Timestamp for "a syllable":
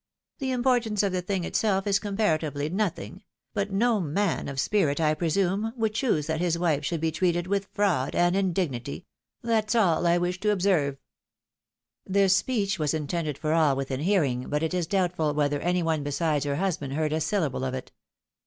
17.13-17.63